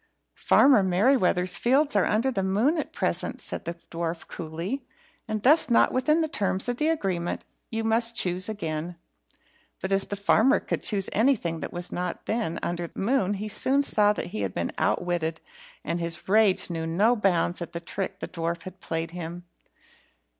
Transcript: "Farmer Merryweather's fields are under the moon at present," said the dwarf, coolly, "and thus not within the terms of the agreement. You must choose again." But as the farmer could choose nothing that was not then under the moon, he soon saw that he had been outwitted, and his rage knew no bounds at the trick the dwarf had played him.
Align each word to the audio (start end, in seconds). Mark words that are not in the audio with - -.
"Farmer 0.39 0.81
Merryweather's 0.81 1.57
fields 1.57 1.95
are 1.95 2.07
under 2.07 2.31
the 2.31 2.41
moon 2.41 2.79
at 2.79 2.91
present," 2.91 3.39
said 3.39 3.65
the 3.65 3.75
dwarf, 3.91 4.27
coolly, 4.27 4.83
"and 5.27 5.43
thus 5.43 5.69
not 5.69 5.91
within 5.91 6.21
the 6.21 6.27
terms 6.27 6.67
of 6.67 6.77
the 6.77 6.87
agreement. 6.89 7.45
You 7.69 7.83
must 7.83 8.15
choose 8.15 8.49
again." 8.49 8.95
But 9.79 9.91
as 9.91 10.05
the 10.05 10.15
farmer 10.15 10.59
could 10.59 10.81
choose 10.81 11.07
nothing 11.15 11.59
that 11.59 11.71
was 11.71 11.91
not 11.91 12.25
then 12.25 12.57
under 12.63 12.87
the 12.87 12.97
moon, 12.97 13.35
he 13.35 13.47
soon 13.47 13.83
saw 13.83 14.11
that 14.13 14.31
he 14.33 14.41
had 14.41 14.55
been 14.55 14.71
outwitted, 14.79 15.39
and 15.83 15.99
his 15.99 16.27
rage 16.27 16.71
knew 16.71 16.87
no 16.87 17.15
bounds 17.15 17.61
at 17.61 17.73
the 17.73 17.79
trick 17.79 18.21
the 18.21 18.27
dwarf 18.27 18.63
had 18.63 18.79
played 18.79 19.11
him. 19.11 19.45